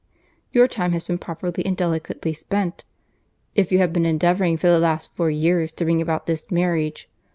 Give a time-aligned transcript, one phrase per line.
[0.51, 2.85] Your time has been properly and delicately spent,
[3.53, 7.07] if you have been endeavouring for the last four years to bring about this marriage.